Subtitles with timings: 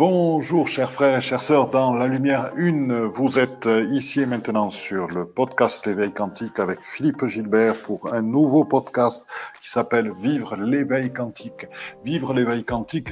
[0.00, 4.70] Bonjour chers frères et chères sœurs, dans la lumière une, vous êtes ici et maintenant
[4.70, 9.26] sur le podcast L'éveil quantique avec Philippe Gilbert pour un nouveau podcast
[9.60, 11.66] qui s'appelle Vivre l'éveil quantique.
[12.02, 13.10] Vivre l'éveil quantique,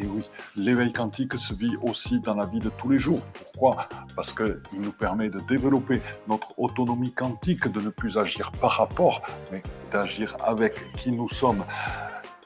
[0.00, 3.20] et oui, l'éveil quantique se vit aussi dans la vie de tous les jours.
[3.34, 3.76] Pourquoi?
[4.16, 9.20] Parce qu'il nous permet de développer notre autonomie quantique, de ne plus agir par rapport,
[9.52, 9.62] mais
[9.92, 11.64] d'agir avec qui nous sommes.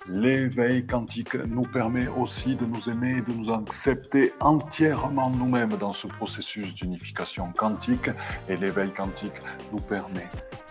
[0.07, 5.95] L'éveil quantique nous permet aussi de nous aimer et de nous accepter entièrement nous-mêmes dans
[5.95, 8.11] ce processus d'unification quantique.
[8.49, 9.33] Et l'éveil quantique
[9.73, 10.29] nous permet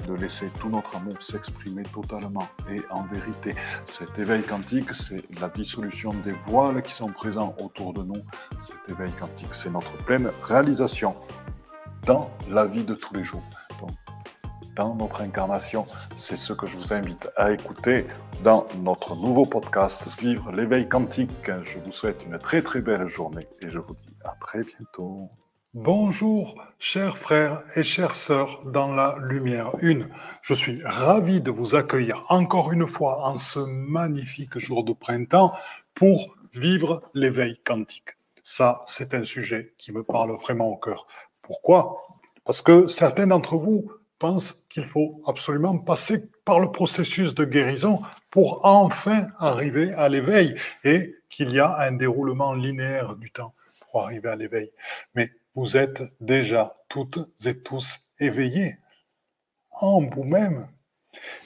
[0.08, 3.56] de laisser tout notre amour s'exprimer totalement et en vérité.
[3.88, 8.22] Cet éveil quantique, c'est la dissolution des voiles qui sont présents autour de nous.
[8.62, 11.16] Cet éveil quantique, c'est notre pleine réalisation
[12.06, 13.44] dans la vie de tous les jours
[14.76, 15.86] dans notre incarnation.
[16.16, 18.06] C'est ce que je vous invite à écouter
[18.44, 21.52] dans notre nouveau podcast Vivre l'éveil quantique.
[21.64, 25.30] Je vous souhaite une très très belle journée et je vous dis à très bientôt.
[25.74, 30.08] Bonjour, chers frères et chères sœurs dans la lumière une.
[30.42, 35.54] Je suis ravi de vous accueillir encore une fois en ce magnifique jour de printemps
[35.96, 38.18] pour vivre l'éveil quantique.
[38.44, 41.08] Ça, c'est un sujet qui me parle vraiment au cœur.
[41.42, 41.98] Pourquoi?
[42.46, 48.02] Parce que certains d'entre vous pense qu'il faut absolument passer par le processus de guérison
[48.32, 53.54] pour enfin arriver à l'éveil et qu'il y a un déroulement linéaire du temps
[53.92, 54.72] pour arriver à l'éveil.
[55.14, 58.78] Mais vous êtes déjà toutes et tous éveillés
[59.80, 60.68] en vous-même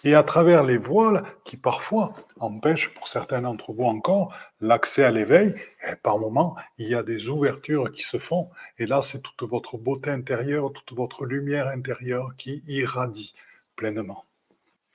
[0.03, 5.11] et à travers les voiles qui parfois empêchent pour certains d'entre vous encore l'accès à
[5.11, 5.55] l'éveil,
[6.03, 9.77] par moments, il y a des ouvertures qui se font, et là, c'est toute votre
[9.77, 13.33] beauté intérieure, toute votre lumière intérieure qui irradie
[13.75, 14.25] pleinement.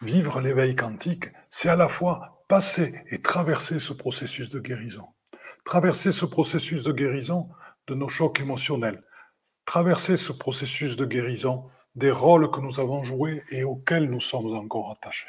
[0.00, 5.06] Vivre l'éveil quantique, c'est à la fois passer et traverser ce processus de guérison.
[5.64, 7.48] Traverser ce processus de guérison
[7.86, 9.02] de nos chocs émotionnels.
[9.64, 14.54] Traverser ce processus de guérison des rôles que nous avons joués et auxquels nous sommes
[14.54, 15.28] encore attachés.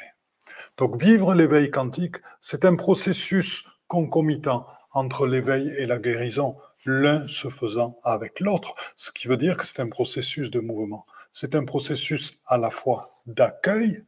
[0.76, 7.48] Donc vivre l'éveil quantique, c'est un processus concomitant entre l'éveil et la guérison, l'un se
[7.48, 11.06] faisant avec l'autre, ce qui veut dire que c'est un processus de mouvement.
[11.32, 14.04] C'est un processus à la fois d'accueil,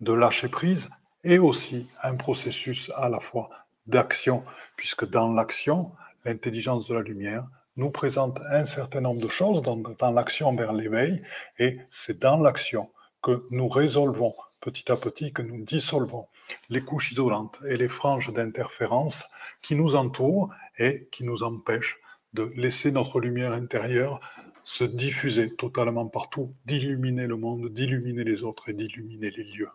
[0.00, 0.90] de lâcher prise,
[1.24, 3.50] et aussi un processus à la fois
[3.86, 4.44] d'action,
[4.76, 5.92] puisque dans l'action,
[6.24, 7.46] l'intelligence de la lumière
[7.78, 11.22] nous présente un certain nombre de choses dans, l'action vers l'éveil,
[11.58, 12.90] et c'est dans l'action
[13.22, 16.26] que nous résolvons petit à petit, que nous dissolvons
[16.68, 19.24] les couches isolantes et les franges d'interférence
[19.62, 21.98] qui nous entourent et qui nous empêchent
[22.32, 24.20] de laisser notre lumière intérieure
[24.64, 29.70] se diffuser totalement partout, d'illuminer le monde, d'illuminer les autres et d'illuminer les lieux.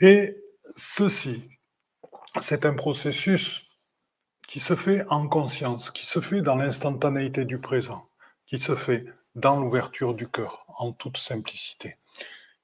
[0.00, 0.36] Et
[0.76, 1.50] ceci,
[2.38, 3.65] c'est un processus
[4.46, 8.08] qui se fait en conscience, qui se fait dans l'instantanéité du présent,
[8.46, 11.96] qui se fait dans l'ouverture du cœur, en toute simplicité.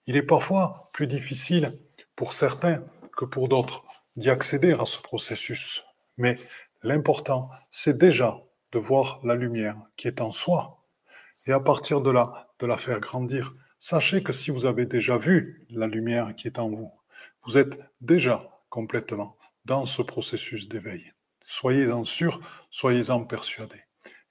[0.07, 1.79] Il est parfois plus difficile
[2.17, 2.83] pour certains
[3.17, 3.85] que pour d'autres
[4.17, 5.85] d'y accéder à ce processus,
[6.17, 6.37] mais
[6.83, 8.41] l'important, c'est déjà
[8.73, 10.83] de voir la lumière qui est en soi,
[11.47, 13.55] et à partir de là, de la faire grandir.
[13.81, 16.93] Sachez que si vous avez déjà vu la lumière qui est en vous,
[17.45, 21.13] vous êtes déjà complètement dans ce processus d'éveil.
[21.45, 23.85] Soyez-en sûrs, soyez-en persuadés.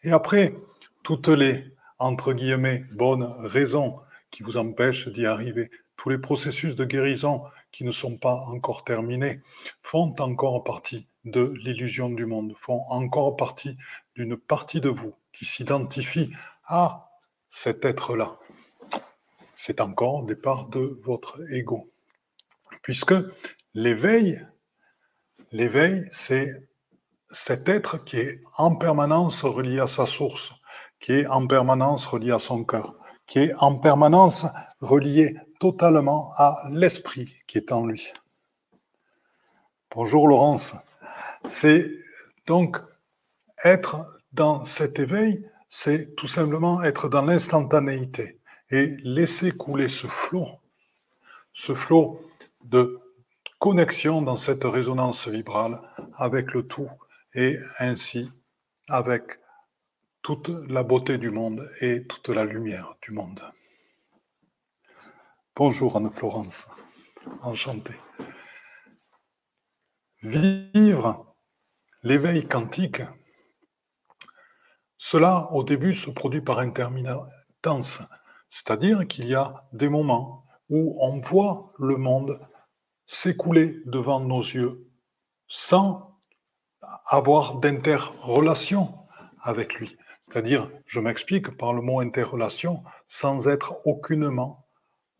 [0.04, 0.56] Et après,
[1.04, 1.66] toutes les,
[2.00, 4.00] entre guillemets, bonnes raisons
[4.32, 8.84] qui vous empêchent d'y arriver, tous les processus de guérison qui ne sont pas encore
[8.84, 9.42] terminés,
[9.82, 13.78] font encore partie de l'illusion du monde, font encore partie
[14.16, 16.32] d'une partie de vous qui s'identifie
[16.66, 17.12] à
[17.50, 18.40] cet être-là.
[19.54, 21.88] C'est encore des parts de votre ego.
[22.82, 23.14] Puisque
[23.74, 24.44] l'éveil,
[25.52, 26.50] l'éveil, c'est
[27.32, 30.54] cet être qui est en permanence relié à sa source,
[31.00, 34.46] qui est en permanence relié à son cœur, qui est en permanence
[34.82, 38.12] relié totalement à l'esprit qui est en lui.
[39.94, 40.76] Bonjour Laurence.
[41.46, 41.90] C'est
[42.46, 42.78] donc
[43.64, 48.40] être dans cet éveil, c'est tout simplement être dans l'instantanéité
[48.70, 50.48] et laisser couler ce flot,
[51.54, 52.22] ce flot
[52.64, 53.00] de
[53.60, 55.82] connexion dans cette résonance vibrale
[56.16, 56.90] avec le tout
[57.34, 58.30] et ainsi
[58.90, 59.40] avec
[60.22, 63.42] toute la beauté du monde et toute la lumière du monde.
[65.56, 66.70] Bonjour Anne-Florence,
[67.42, 67.94] enchanté.
[70.22, 71.36] Vivre
[72.04, 73.02] l'éveil quantique,
[74.98, 78.02] cela au début se produit par intermittence,
[78.50, 82.40] c'est-à-dire qu'il y a des moments où on voit le monde
[83.08, 84.88] s'écouler devant nos yeux
[85.48, 86.11] sans
[87.12, 88.98] avoir d'interrelation
[89.42, 89.98] avec lui.
[90.22, 94.66] C'est-à-dire, je m'explique par le mot interrelation sans être aucunement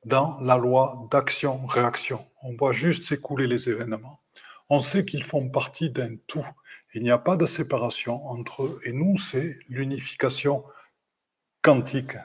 [0.06, 2.26] dans la loi d'action-réaction.
[2.44, 4.22] On voit juste s'écouler les événements.
[4.70, 6.46] On sait qu'ils font partie d'un tout.
[6.94, 10.64] Il n'y a pas de séparation entre eux et nous, c'est l'unification
[11.62, 12.16] quantique.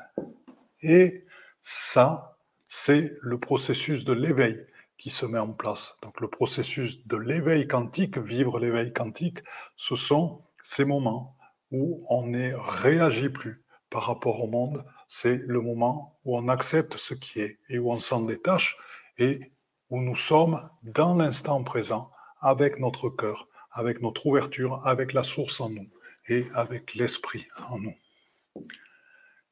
[0.81, 1.27] Et
[1.61, 4.65] ça, c'est le processus de l'éveil
[4.99, 5.97] qui se met en place.
[6.03, 9.39] Donc le processus de l'éveil quantique, vivre l'éveil quantique,
[9.77, 11.37] ce sont ces moments
[11.71, 14.85] où on ne réagit plus par rapport au monde.
[15.09, 18.77] C'est le moment où on accepte ce qui est et où on s'en détache
[19.19, 19.53] et
[19.91, 22.11] où nous sommes dans l'instant présent
[22.41, 25.89] avec notre cœur, avec notre ouverture, avec la source en nous
[26.29, 27.95] et avec l'esprit en nous.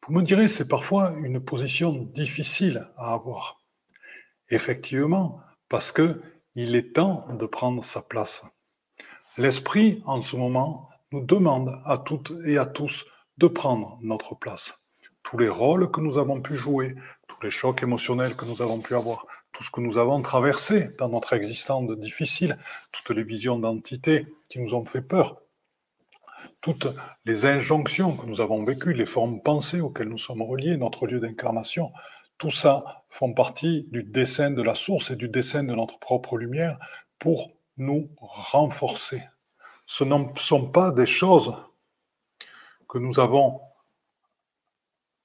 [0.06, 3.63] Vous me direz, c'est parfois une position difficile à avoir.
[4.54, 6.22] Effectivement, parce que
[6.54, 8.44] il est temps de prendre sa place.
[9.36, 13.04] L'esprit, en ce moment, nous demande à toutes et à tous
[13.36, 14.78] de prendre notre place.
[15.24, 16.94] Tous les rôles que nous avons pu jouer,
[17.26, 20.90] tous les chocs émotionnels que nous avons pu avoir, tout ce que nous avons traversé
[20.98, 22.56] dans notre existence difficile,
[22.92, 25.40] toutes les visions d'entité qui nous ont fait peur,
[26.60, 26.86] toutes
[27.24, 31.18] les injonctions que nous avons vécues, les formes pensées auxquelles nous sommes reliés, notre lieu
[31.18, 31.90] d'incarnation,
[32.38, 36.36] tout ça font partie du dessin de la source et du dessin de notre propre
[36.36, 36.78] lumière
[37.18, 39.22] pour nous renforcer.
[39.86, 41.56] Ce ne sont pas des choses
[42.88, 43.60] que nous avons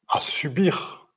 [0.07, 1.07] à subir,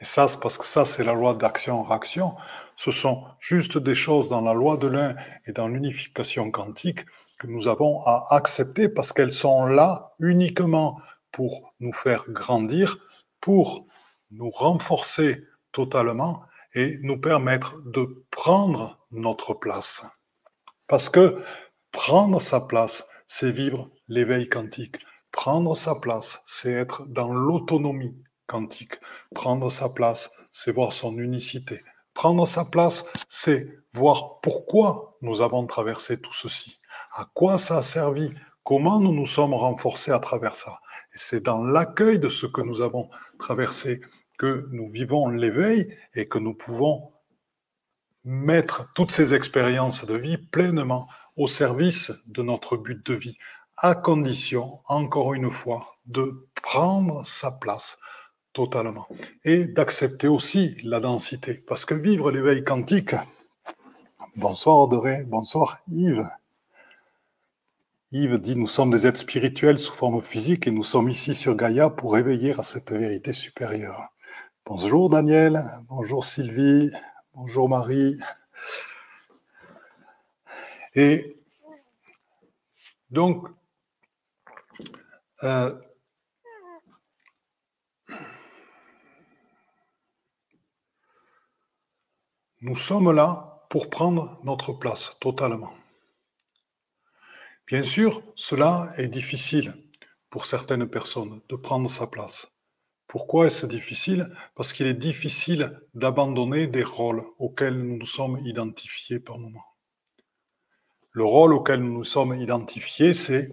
[0.00, 2.34] et ça, parce que ça, c'est la loi d'action-réaction.
[2.74, 5.14] Ce sont juste des choses dans la loi de l'un
[5.46, 7.06] et dans l'unification quantique
[7.38, 11.00] que nous avons à accepter parce qu'elles sont là uniquement
[11.30, 12.98] pour nous faire grandir,
[13.40, 13.86] pour
[14.32, 16.42] nous renforcer totalement
[16.74, 20.02] et nous permettre de prendre notre place.
[20.86, 21.42] Parce que
[21.90, 24.96] prendre sa place, c'est vivre l'éveil quantique.
[25.30, 28.94] Prendre sa place, c'est être dans l'autonomie quantique.
[29.34, 31.82] Prendre sa place, c'est voir son unicité.
[32.14, 36.78] Prendre sa place, c'est voir pourquoi nous avons traversé tout ceci,
[37.12, 38.32] à quoi ça a servi,
[38.64, 40.80] comment nous nous sommes renforcés à travers ça?
[41.14, 43.08] Et c'est dans l'accueil de ce que nous avons
[43.38, 44.00] traversé
[44.38, 47.12] que nous vivons l'éveil et que nous pouvons
[48.24, 53.36] mettre toutes ces expériences de vie pleinement au service de notre but de vie,
[53.76, 57.98] à condition, encore une fois, de prendre sa place,
[58.52, 59.08] Totalement.
[59.44, 61.54] Et d'accepter aussi la densité.
[61.54, 63.14] Parce que vivre l'éveil quantique,
[64.36, 66.28] bonsoir Audrey, bonsoir Yves.
[68.10, 71.56] Yves dit, nous sommes des êtres spirituels sous forme physique et nous sommes ici sur
[71.56, 74.11] Gaïa pour éveiller à cette vérité supérieure.
[74.64, 76.90] Bonjour Daniel, bonjour Sylvie,
[77.34, 78.18] bonjour Marie.
[80.94, 81.36] Et
[83.10, 83.48] donc,
[85.42, 85.76] euh,
[92.64, 95.74] Nous sommes là pour prendre notre place totalement.
[97.66, 99.74] Bien sûr, cela est difficile
[100.30, 102.51] pour certaines personnes de prendre sa place.
[103.12, 104.34] Pourquoi est-ce difficile?
[104.54, 109.66] Parce qu'il est difficile d'abandonner des rôles auxquels nous nous sommes identifiés par moment.
[111.10, 113.52] Le rôle auquel nous nous sommes identifiés, c'est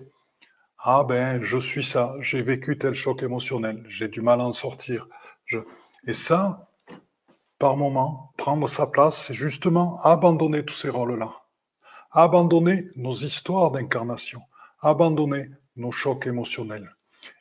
[0.77, 4.54] Ah ben, je suis ça, j'ai vécu tel choc émotionnel, j'ai du mal à en
[4.54, 5.09] sortir.
[6.07, 6.69] Et ça,
[7.57, 11.33] par moment, prendre sa place, c'est justement abandonner tous ces rôles-là.
[12.11, 14.39] Abandonner nos histoires d'incarnation,
[14.80, 16.95] abandonner nos chocs émotionnels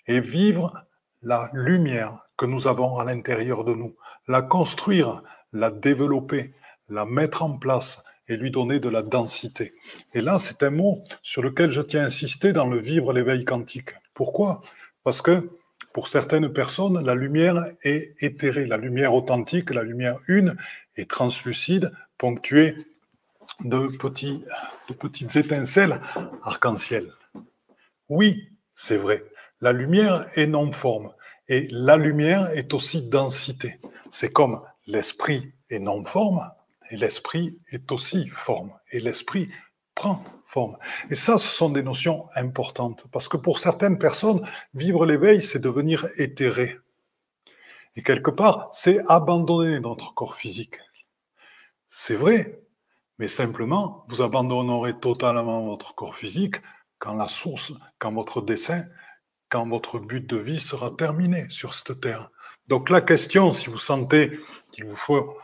[0.08, 0.87] et vivre
[1.22, 3.96] la lumière que nous avons à l'intérieur de nous,
[4.28, 5.22] la construire,
[5.52, 6.54] la développer,
[6.88, 9.74] la mettre en place et lui donner de la densité.
[10.14, 13.44] Et là, c'est un mot sur lequel je tiens à insister dans le vivre l'éveil
[13.44, 13.90] quantique.
[14.14, 14.60] Pourquoi?
[15.02, 15.50] Parce que
[15.92, 20.56] pour certaines personnes, la lumière est éthérée, la lumière authentique, la lumière une
[20.96, 22.76] est translucide, ponctuée
[23.64, 24.44] de, petits,
[24.88, 26.00] de petites étincelles
[26.42, 27.12] arc-en-ciel.
[28.08, 29.24] Oui, c'est vrai,
[29.60, 31.12] la lumière est non-forme
[31.48, 33.80] et la lumière est aussi densité.
[34.10, 36.50] C'est comme l'esprit est non-forme
[36.90, 38.72] et l'esprit est aussi forme.
[38.90, 39.50] Et l'esprit
[39.94, 40.78] prend forme.
[41.10, 45.58] Et ça, ce sont des notions importantes, parce que pour certaines personnes, vivre l'éveil, c'est
[45.58, 46.78] devenir éthéré.
[47.96, 50.76] Et quelque part, c'est abandonner notre corps physique.
[51.88, 52.60] C'est vrai,
[53.18, 56.56] mais simplement, vous abandonnerez totalement votre corps physique
[56.98, 58.84] quand la source, quand votre dessein,
[59.48, 62.30] quand votre but de vie sera terminé sur cette terre.
[62.68, 64.38] Donc la question, si vous sentez
[64.72, 65.36] qu'il vous faut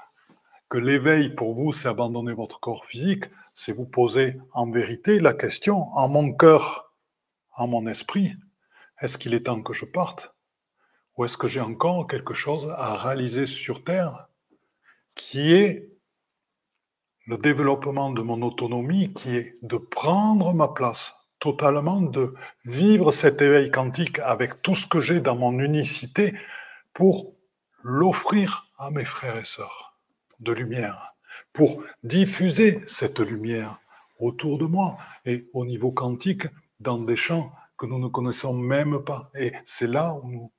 [0.69, 5.33] que l'éveil pour vous, c'est abandonner votre corps physique, c'est vous poser en vérité la
[5.33, 6.93] question, en mon cœur,
[7.57, 8.35] en mon esprit,
[9.01, 10.35] est-ce qu'il est temps que je parte?
[11.17, 14.29] Ou est-ce que j'ai encore quelque chose à réaliser sur Terre
[15.15, 15.89] qui est
[17.27, 23.43] le développement de mon autonomie, qui est de prendre ma place totalement, de vivre cet
[23.43, 26.35] éveil quantique avec tout ce que j'ai dans mon unicité
[26.93, 27.35] pour
[27.83, 29.99] l'offrir à mes frères et sœurs
[30.41, 31.15] de lumière,
[31.53, 33.79] pour diffuser cette lumière
[34.19, 36.47] autour de moi et au niveau quantique
[36.81, 39.31] dans des champs que nous ne connaissons même pas.
[39.35, 40.53] Et c'est là où nous,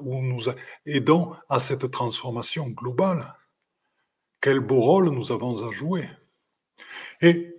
[0.00, 0.44] où nous
[0.84, 3.34] aidons à cette transformation globale.
[4.40, 6.08] Quel beau rôle nous avons à jouer.
[7.20, 7.56] Et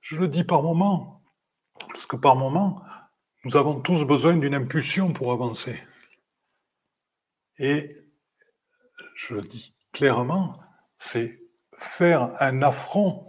[0.00, 1.19] je le dis par moment,
[1.88, 2.82] parce que par moment,
[3.44, 5.82] nous avons tous besoin d'une impulsion pour avancer.
[7.58, 7.96] Et
[9.14, 10.60] je le dis clairement,
[10.98, 11.42] c'est
[11.78, 13.26] faire un affront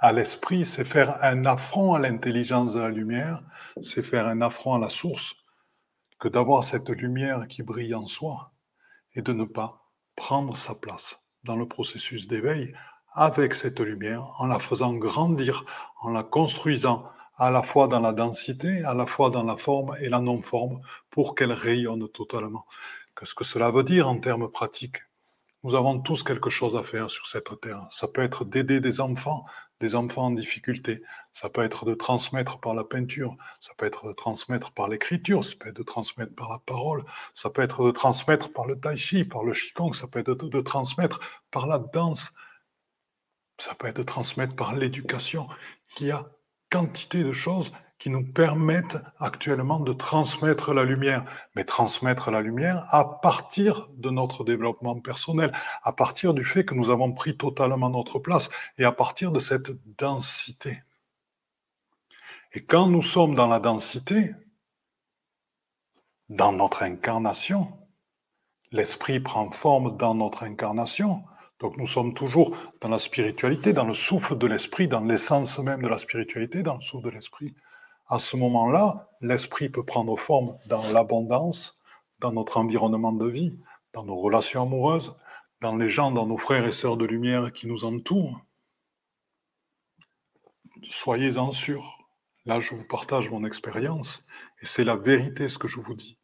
[0.00, 3.42] à l'esprit, c'est faire un affront à l'intelligence de la lumière,
[3.82, 5.36] c'est faire un affront à la source
[6.18, 8.52] que d'avoir cette lumière qui brille en soi
[9.14, 12.74] et de ne pas prendre sa place dans le processus d'éveil
[13.14, 15.64] avec cette lumière, en la faisant grandir,
[16.00, 19.96] en la construisant à la fois dans la densité, à la fois dans la forme
[20.00, 22.66] et la non-forme, pour qu'elle rayonne totalement.
[23.18, 24.98] Qu'est-ce que cela veut dire en termes pratiques?
[25.62, 27.86] Nous avons tous quelque chose à faire sur cette terre.
[27.90, 29.46] Ça peut être d'aider des enfants,
[29.80, 31.02] des enfants en difficulté.
[31.32, 35.44] Ça peut être de transmettre par la peinture, ça peut être de transmettre par l'écriture,
[35.44, 38.78] ça peut être de transmettre par la parole, ça peut être de transmettre par le
[38.78, 42.32] tai chi, par le qigong, ça peut être de, transmettre par la danse,
[43.58, 45.48] ça peut être de transmettre par l'éducation.
[46.00, 46.26] Il y a
[46.76, 52.86] quantité de choses qui nous permettent actuellement de transmettre la lumière, mais transmettre la lumière
[52.90, 55.52] à partir de notre développement personnel,
[55.82, 59.40] à partir du fait que nous avons pris totalement notre place et à partir de
[59.40, 60.82] cette densité.
[62.52, 64.32] Et quand nous sommes dans la densité,
[66.28, 67.72] dans notre incarnation,
[68.70, 71.24] l'esprit prend forme dans notre incarnation,
[71.60, 75.82] donc nous sommes toujours dans la spiritualité, dans le souffle de l'esprit, dans l'essence même
[75.82, 77.54] de la spiritualité, dans le souffle de l'esprit
[78.08, 81.78] à ce moment-là, l'esprit peut prendre forme dans l'abondance,
[82.20, 83.58] dans notre environnement de vie,
[83.92, 85.16] dans nos relations amoureuses,
[85.60, 88.40] dans les gens, dans nos frères et sœurs de lumière qui nous entourent.
[90.82, 91.98] Soyez-en sûrs.
[92.44, 94.24] Là, je vous partage mon expérience
[94.60, 96.18] et c'est la vérité ce que je vous dis.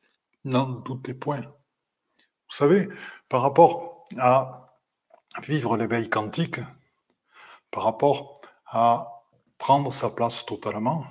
[0.45, 1.41] N'en doutez point.
[1.41, 2.89] Vous savez,
[3.29, 4.72] par rapport à
[5.41, 6.61] vivre l'éveil quantique,
[7.71, 8.35] par rapport
[8.67, 9.23] à
[9.59, 11.07] prendre sa place totalement,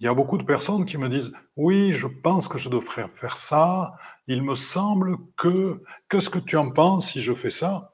[0.00, 3.08] il y a beaucoup de personnes qui me disent oui, je pense que je devrais
[3.14, 3.94] faire ça.
[4.26, 7.92] Il me semble que qu'est-ce que tu en penses si je fais ça?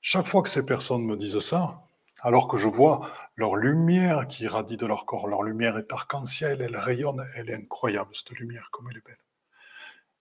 [0.00, 1.82] Chaque fois que ces personnes me disent ça,
[2.20, 6.62] alors que je vois leur lumière qui irradie de leur corps, leur lumière est arc-en-ciel,
[6.62, 9.18] elle rayonne, elle est incroyable cette lumière, comme elle est belle.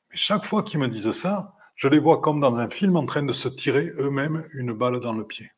[0.10, 3.06] Mais chaque fois qu'ils me disent ça, je les vois comme dans un film en
[3.06, 5.52] train de se tirer eux-mêmes une balle dans le pied.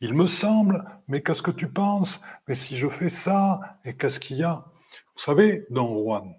[0.00, 2.20] Il me semble, mais qu'est-ce que tu penses?
[2.46, 4.66] Mais si je fais ça, et qu'est-ce qu'il y a?
[5.14, 6.34] Vous savez, Don Juan,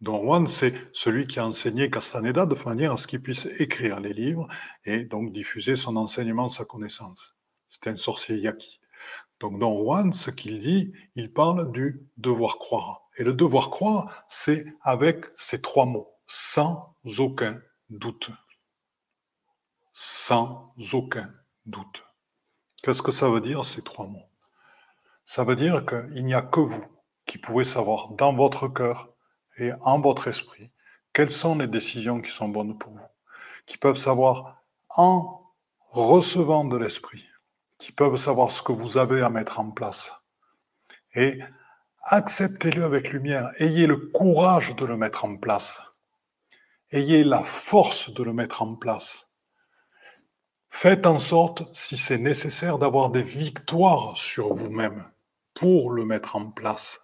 [0.00, 4.00] Don Juan, c'est celui qui a enseigné Castaneda de manière à ce qu'il puisse écrire
[4.00, 4.48] les livres
[4.84, 7.34] et donc diffuser son enseignement, sa connaissance.
[7.68, 8.80] C'est un sorcier yaqui.
[9.40, 13.08] Donc Don Juan, ce qu'il dit, il parle du devoir croire.
[13.16, 18.30] Et le devoir croire, c'est avec ces trois mots, sans aucun doute.
[19.92, 21.32] Sans aucun
[21.66, 22.04] doute.
[22.82, 24.28] Qu'est-ce que ça veut dire ces trois mots?
[25.24, 26.84] Ça veut dire qu'il n'y a que vous
[27.26, 29.10] qui pouvez savoir dans votre cœur
[29.58, 30.70] et en votre esprit
[31.12, 33.06] quelles sont les décisions qui sont bonnes pour vous,
[33.66, 35.42] qui peuvent savoir en
[35.90, 37.26] recevant de l'esprit,
[37.78, 40.12] qui peuvent savoir ce que vous avez à mettre en place.
[41.14, 41.40] Et
[42.02, 45.82] acceptez-le avec lumière, ayez le courage de le mettre en place,
[46.92, 49.28] ayez la force de le mettre en place.
[50.70, 55.04] Faites en sorte, si c'est nécessaire, d'avoir des victoires sur vous-même
[55.54, 57.00] pour le mettre en place.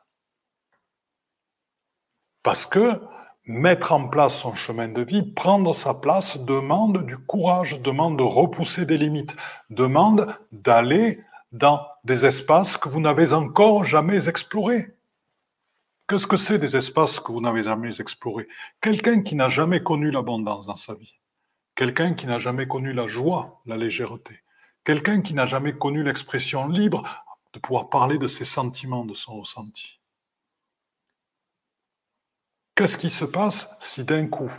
[2.42, 3.02] Parce que
[3.44, 8.22] mettre en place son chemin de vie, prendre sa place, demande du courage, demande de
[8.22, 9.34] repousser des limites,
[9.70, 11.20] demande d'aller
[11.52, 14.95] dans des espaces que vous n'avez encore jamais explorés.
[16.08, 18.46] Qu'est-ce que c'est des espaces que vous n'avez jamais explorés?
[18.80, 21.14] Quelqu'un qui n'a jamais connu l'abondance dans sa vie.
[21.74, 24.40] Quelqu'un qui n'a jamais connu la joie, la légèreté,
[24.84, 27.02] quelqu'un qui n'a jamais connu l'expression libre
[27.52, 30.00] de pouvoir parler de ses sentiments, de son ressenti.
[32.76, 34.52] Qu'est-ce qui se passe si d'un coup,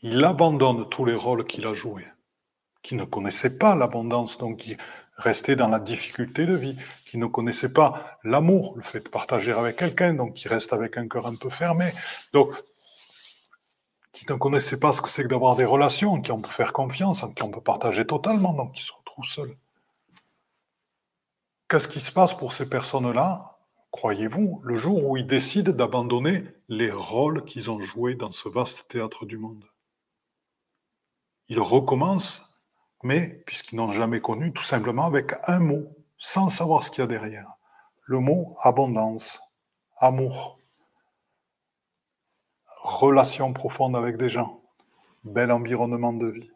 [0.00, 2.06] il abandonne tous les rôles qu'il a joués,
[2.82, 4.76] qui ne connaissait pas l'abondance, donc qui
[5.18, 9.52] restaient dans la difficulté de vie, qui ne connaissaient pas l'amour, le fait de partager
[9.52, 11.90] avec quelqu'un, donc qui restent avec un cœur un peu fermé,
[12.32, 12.52] donc
[14.12, 16.72] qui ne connaissaient pas ce que c'est que d'avoir des relations, qui on peut faire
[16.72, 19.56] confiance, qui on peut partager totalement, donc qui se retrouvent seuls.
[21.68, 23.58] Qu'est-ce qui se passe pour ces personnes-là,
[23.90, 28.86] croyez-vous, le jour où ils décident d'abandonner les rôles qu'ils ont joués dans ce vaste
[28.88, 29.64] théâtre du monde?
[31.48, 32.47] Ils recommencent
[33.02, 37.04] mais puisqu'ils n'ont jamais connu, tout simplement avec un mot, sans savoir ce qu'il y
[37.04, 37.52] a derrière.
[38.02, 39.40] Le mot abondance,
[39.98, 40.58] amour,
[42.82, 44.62] relation profonde avec des gens,
[45.24, 46.50] bel environnement de vie.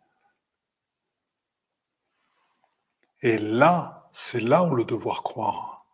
[3.20, 5.86] Et là, c'est là où le devoir croire,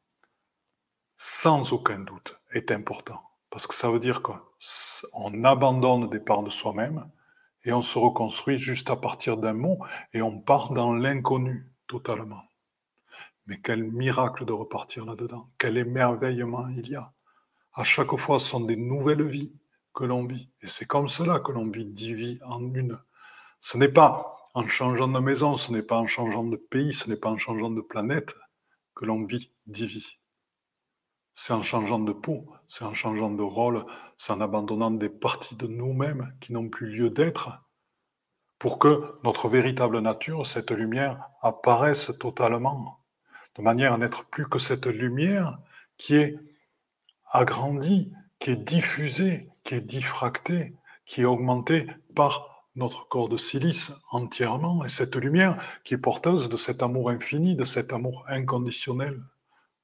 [1.17, 3.21] sans aucun doute, est important.
[3.51, 7.11] Parce que ça veut dire qu'on abandonne des parts de soi-même
[7.65, 9.79] et on se reconstruit juste à partir d'un mot
[10.13, 12.43] et on part dans l'inconnu totalement.
[13.47, 17.13] Mais quel miracle de repartir là-dedans, quel émerveillement il y a.
[17.73, 19.55] À chaque fois, ce sont des nouvelles vies
[19.95, 20.51] que l'on vit.
[20.63, 22.99] Et c'est comme cela que l'on vit dix vies en une.
[23.61, 27.09] Ce n'est pas en changeant de maison, ce n'est pas en changeant de pays, ce
[27.09, 28.35] n'est pas en changeant de planète
[28.95, 30.19] que l'on vit dix vies.
[31.35, 33.85] C'est en changeant de peau, c'est en changeant de rôle,
[34.19, 37.63] c'est en abandonnant des parties de nous-mêmes qui n'ont plus lieu d'être,
[38.59, 42.99] pour que notre véritable nature, cette lumière, apparaisse totalement,
[43.57, 45.59] de manière à n'être plus que cette lumière
[45.97, 46.37] qui est
[47.31, 50.75] agrandie, qui est diffusée, qui est diffractée,
[51.07, 56.49] qui est augmentée par notre corps de silice entièrement, et cette lumière qui est porteuse
[56.49, 59.21] de cet amour infini, de cet amour inconditionnel,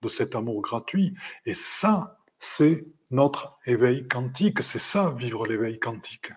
[0.03, 1.14] de cet amour gratuit.
[1.47, 6.30] Et ça, c'est notre éveil quantique, c'est ça, vivre l'éveil quantique.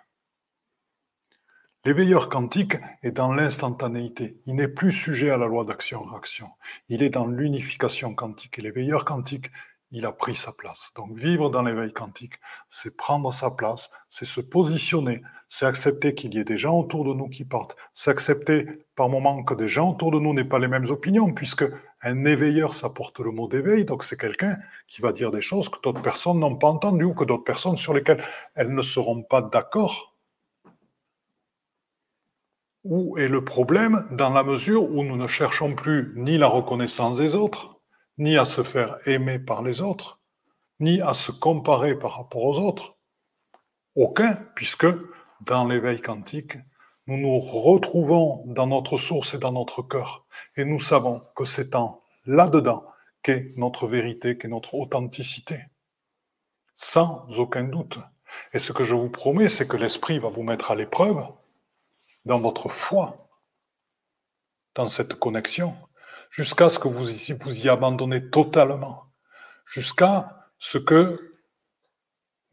[1.83, 4.39] L'éveilleur quantique est dans l'instantanéité.
[4.45, 6.47] Il n'est plus sujet à la loi d'action-réaction.
[6.87, 8.57] Il est dans l'unification quantique.
[8.57, 9.51] Et l'éveilleur quantique,
[9.91, 10.91] il a pris sa place.
[10.95, 12.33] Donc vivre dans l'éveil quantique,
[12.69, 17.05] c'est prendre sa place, c'est se positionner, c'est accepter qu'il y ait des gens autour
[17.05, 20.43] de nous qui partent, c'est accepter par moment que des gens autour de nous n'aient
[20.43, 21.65] pas les mêmes opinions, puisque
[22.01, 24.57] un éveilleur, ça porte le mot d'éveil, donc c'est quelqu'un
[24.87, 27.77] qui va dire des choses que d'autres personnes n'ont pas entendues ou que d'autres personnes
[27.77, 28.23] sur lesquelles
[28.55, 30.15] elles ne seront pas d'accord.
[32.83, 37.17] Où est le problème dans la mesure où nous ne cherchons plus ni la reconnaissance
[37.17, 37.76] des autres,
[38.17, 40.19] ni à se faire aimer par les autres,
[40.79, 42.95] ni à se comparer par rapport aux autres.
[43.95, 44.87] Aucun, puisque
[45.41, 46.53] dans l'éveil quantique,
[47.07, 50.25] nous nous retrouvons dans notre source et dans notre cœur.
[50.55, 52.85] Et nous savons que c'est en là-dedans
[53.23, 55.59] qu'est notre vérité, qu'est notre authenticité.
[56.75, 57.97] Sans aucun doute.
[58.53, 61.25] Et ce que je vous promets, c'est que l'Esprit va vous mettre à l'épreuve
[62.25, 63.29] dans votre foi,
[64.75, 65.75] dans cette connexion,
[66.29, 69.05] jusqu'à ce que vous y, vous abandonnez totalement,
[69.65, 71.35] jusqu'à ce que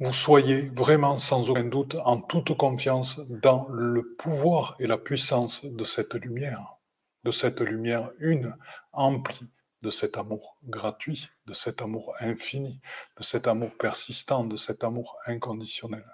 [0.01, 5.65] vous soyez vraiment sans aucun doute en toute confiance dans le pouvoir et la puissance
[5.65, 6.77] de cette lumière,
[7.23, 8.57] de cette lumière une,
[8.93, 9.49] emplie
[9.83, 12.81] de cet amour gratuit, de cet amour infini,
[13.19, 16.05] de cet amour persistant, de cet amour inconditionnel.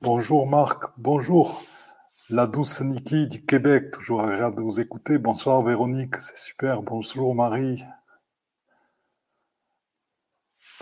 [0.00, 1.62] Bonjour Marc, bonjour.
[2.32, 5.18] La douce Niki du Québec, toujours agréable de vous écouter.
[5.18, 6.80] Bonsoir Véronique, c'est super.
[6.80, 7.82] Bonjour Marie.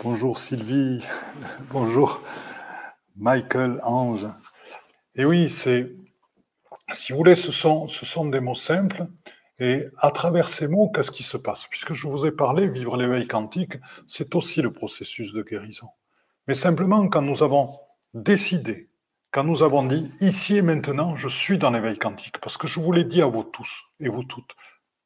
[0.03, 1.03] Bonjour Sylvie.
[1.71, 2.21] Bonjour
[3.15, 4.27] Michael Ange.
[5.15, 5.91] Et oui, c'est,
[6.91, 9.07] si vous voulez, ce sont, ce sont des mots simples.
[9.57, 11.65] Et à travers ces mots, qu'est-ce qui se passe?
[11.65, 13.73] Puisque je vous ai parlé, vivre l'éveil quantique,
[14.05, 15.89] c'est aussi le processus de guérison.
[16.47, 17.71] Mais simplement, quand nous avons
[18.13, 18.88] décidé
[19.31, 22.79] quand nous avons dit ici et maintenant, je suis dans l'éveil quantique, parce que je
[22.79, 24.55] vous l'ai dit à vous tous et vous toutes,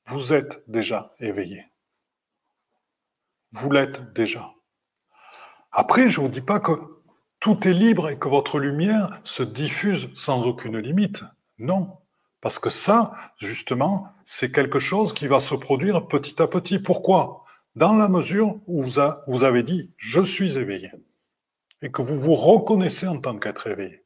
[0.06, 1.66] vous êtes déjà éveillés.
[3.52, 4.54] Vous l'êtes déjà.
[5.72, 6.72] Après, je ne vous dis pas que
[7.40, 11.24] tout est libre et que votre lumière se diffuse sans aucune limite.
[11.58, 11.98] Non.
[12.40, 16.80] Parce que ça, justement, c'est quelque chose qui va se produire petit à petit.
[16.80, 17.44] Pourquoi?
[17.76, 20.92] Dans la mesure où vous avez dit je suis éveillé
[21.82, 24.03] et que vous vous reconnaissez en tant qu'être éveillé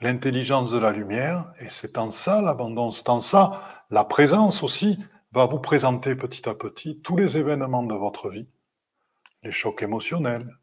[0.00, 4.98] l'intelligence de la lumière, et c'est en ça l'abondance, c'est en ça la présence aussi
[5.32, 8.50] va vous présenter petit à petit tous les événements de votre vie,
[9.42, 10.58] les chocs émotionnels,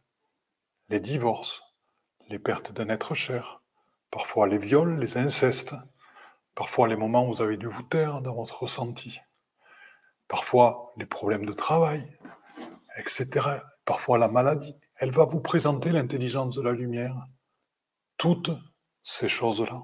[0.90, 1.64] les divorces,
[2.30, 3.62] les pertes d'un être cher,
[4.12, 5.76] parfois les viols, les incestes,
[6.56, 9.20] parfois les moments où vous avez dû vous taire dans votre ressenti,
[10.28, 12.18] parfois les problèmes de travail,
[12.98, 13.28] etc.,
[13.86, 14.76] parfois la maladie.
[14.96, 17.16] Elle va vous présenter l'intelligence de la lumière,
[18.18, 18.52] toutes
[19.04, 19.84] ces choses-là.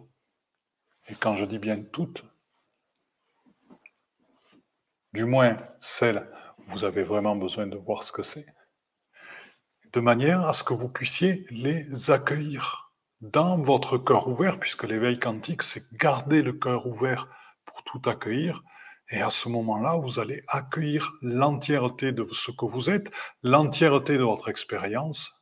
[1.09, 2.23] et quand je dis bien toutes,
[5.13, 8.45] du moins celles où vous avez vraiment besoin de voir ce que c'est,
[9.91, 15.19] de manière à ce que vous puissiez les accueillir dans votre cœur ouvert, puisque l'éveil
[15.19, 17.27] quantique, c'est garder le cœur ouvert
[17.65, 18.63] pour tout accueillir.
[19.09, 24.23] Et à ce moment-là, vous allez accueillir l'entièreté de ce que vous êtes, l'entièreté de
[24.23, 25.33] votre expérience,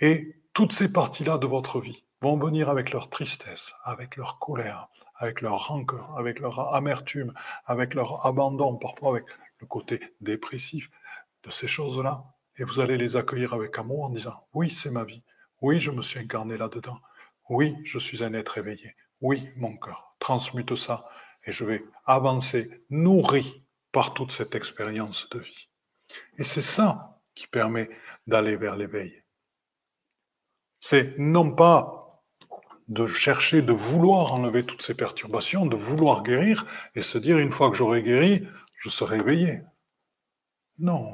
[0.00, 4.88] et toutes ces parties-là de votre vie vont venir avec leur tristesse, avec leur colère,
[5.16, 7.32] avec leur rancœur, avec leur amertume,
[7.66, 9.24] avec leur abandon, parfois avec
[9.58, 10.90] le côté dépressif
[11.44, 12.24] de ces choses-là.
[12.56, 15.22] Et vous allez les accueillir avec amour en disant, oui, c'est ma vie.
[15.60, 17.00] Oui, je me suis incarné là-dedans.
[17.48, 18.94] Oui, je suis un être éveillé.
[19.20, 21.06] Oui, mon cœur, transmute ça
[21.44, 25.68] et je vais avancer nourri par toute cette expérience de vie.
[26.38, 27.90] Et c'est ça qui permet
[28.26, 29.22] d'aller vers l'éveil.
[30.80, 31.99] C'est non pas
[32.90, 37.52] de chercher, de vouloir enlever toutes ces perturbations, de vouloir guérir et se dire une
[37.52, 39.62] fois que j'aurai guéri, je serai éveillé.
[40.80, 41.08] Non,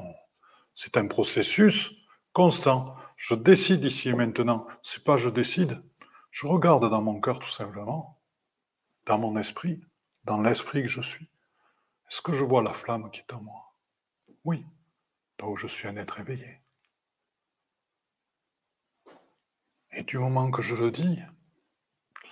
[0.73, 1.93] c'est un processus
[2.33, 2.95] constant.
[3.15, 4.67] Je décide ici et maintenant.
[4.81, 5.83] C'est pas je décide.
[6.31, 8.19] Je regarde dans mon cœur tout simplement,
[9.05, 9.83] dans mon esprit,
[10.23, 11.29] dans l'esprit que je suis.
[12.09, 13.75] Est-ce que je vois la flamme qui est en moi?
[14.45, 14.65] Oui,
[15.39, 16.61] là où je suis un être éveillé.
[19.91, 21.19] Et du moment que je le dis,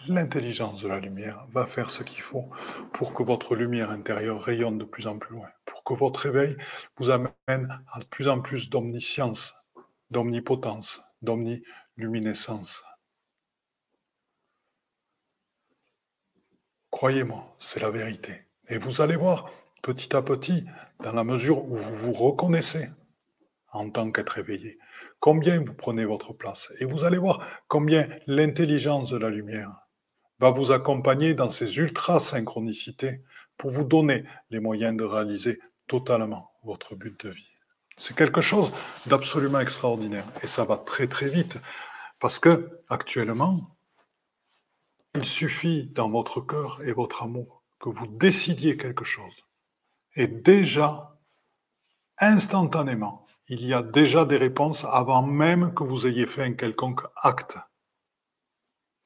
[0.07, 2.49] l'intelligence de la lumière va faire ce qu'il faut
[2.93, 6.55] pour que votre lumière intérieure rayonne de plus en plus loin, pour que votre éveil
[6.97, 9.53] vous amène à de plus en plus d'omniscience,
[10.09, 12.83] d'omnipotence, d'omniluminescence.
[16.91, 18.47] Croyez-moi, c'est la vérité.
[18.69, 20.65] Et vous allez voir, petit à petit,
[21.03, 22.89] dans la mesure où vous vous reconnaissez
[23.73, 24.79] en tant qu'être éveillé,
[25.19, 26.71] combien vous prenez votre place.
[26.79, 29.84] Et vous allez voir combien l'intelligence de la lumière
[30.39, 33.21] va vous accompagner dans ces ultra-synchronicités
[33.57, 37.49] pour vous donner les moyens de réaliser totalement votre but de vie.
[37.97, 38.71] C'est quelque chose
[39.05, 41.57] d'absolument extraordinaire et ça va très très vite
[42.19, 43.77] parce que actuellement,
[45.15, 49.33] il suffit dans votre cœur et votre amour que vous décidiez quelque chose.
[50.15, 51.17] Et déjà,
[52.17, 57.01] instantanément, il y a déjà des réponses avant même que vous ayez fait un quelconque
[57.15, 57.57] acte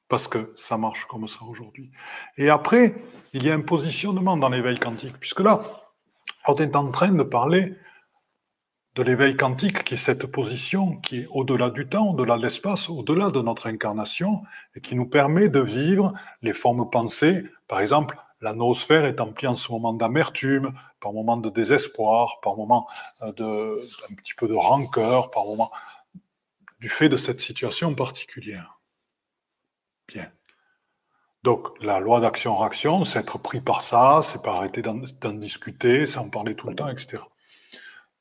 [0.10, 1.91] parce que ça marche comme ça aujourd'hui.
[2.38, 2.95] Et après,
[3.34, 5.62] il y a un positionnement dans l'éveil quantique, puisque là,
[6.48, 7.76] on est en train de parler
[8.95, 12.89] de l'éveil quantique, qui est cette position qui est au-delà du temps, au-delà de l'espace,
[12.89, 14.41] au-delà de notre incarnation,
[14.76, 17.45] et qui nous permet de vivre les formes pensées.
[17.67, 22.58] Par exemple, la noosphère est emplie en ce moment d'amertume, par moment de désespoir, par
[22.58, 22.88] moment
[23.22, 23.80] euh, de,
[24.12, 25.69] un petit peu de rancœur, par moment
[26.80, 28.79] du fait de cette situation particulière.
[31.43, 36.17] Donc, la loi d'action-réaction, c'est être pris par ça, c'est pas arrêter d'en discuter, c'est
[36.17, 37.19] en parler tout le temps, etc.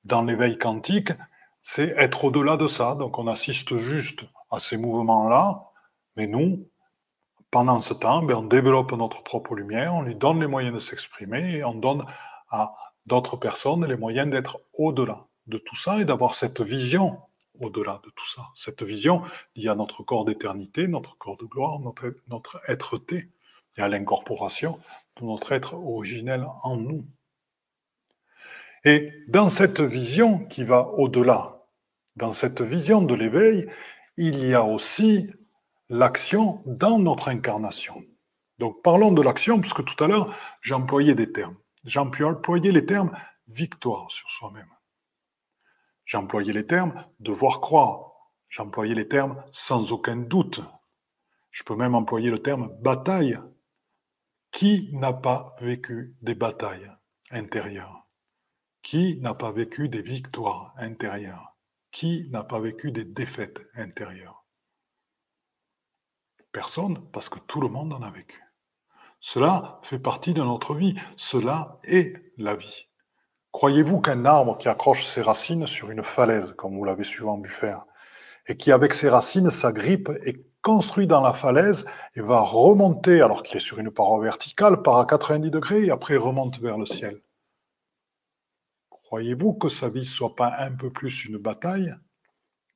[0.04, 1.10] Dans l'éveil quantique,
[1.62, 2.94] c'est être au-delà de ça.
[2.94, 5.64] Donc, on assiste juste à ces mouvements-là,
[6.16, 6.68] mais nous,
[7.50, 10.80] pendant ce temps, ben, on développe notre propre lumière, on lui donne les moyens de
[10.80, 12.04] s'exprimer et on donne
[12.50, 12.74] à
[13.06, 17.18] d'autres personnes les moyens d'être au-delà de tout ça et d'avoir cette vision
[17.60, 18.48] au-delà de tout ça.
[18.54, 19.22] Cette vision
[19.56, 23.30] liée à notre corps d'éternité, notre corps de gloire, notre, être-té,
[23.76, 24.78] et à l'incorporation
[25.20, 27.06] de notre être originel en nous.
[28.84, 31.64] Et dans cette vision qui va au-delà,
[32.16, 33.68] dans cette vision de l'éveil,
[34.16, 35.30] il y a aussi
[35.88, 38.02] l'action dans notre incarnation.
[38.58, 41.56] Donc parlons de l'action, puisque tout à l'heure, j'ai employé des termes.
[41.84, 43.16] J'ai employé les termes
[43.46, 44.68] victoire sur soi-même.
[46.08, 48.12] J'ai employé les termes devoir croire.
[48.48, 50.62] J'ai employé les termes sans aucun doute.
[51.50, 53.38] Je peux même employer le terme bataille.
[54.50, 56.90] Qui n'a pas vécu des batailles
[57.30, 58.08] intérieures?
[58.80, 61.58] Qui n'a pas vécu des victoires intérieures?
[61.90, 64.46] Qui n'a pas vécu des défaites intérieures?
[66.52, 68.42] Personne, parce que tout le monde en a vécu.
[69.20, 70.98] Cela fait partie de notre vie.
[71.18, 72.87] Cela est la vie.
[73.52, 77.48] Croyez-vous qu'un arbre qui accroche ses racines sur une falaise, comme vous l'avez souvent vu
[77.48, 77.86] faire,
[78.46, 83.42] et qui avec ses racines s'agrippe et construit dans la falaise et va remonter, alors
[83.42, 86.86] qu'il est sur une paroi verticale, par à 90 degrés et après remonte vers le
[86.86, 87.22] ciel?
[88.90, 91.94] Croyez-vous que sa vie soit pas un peu plus une bataille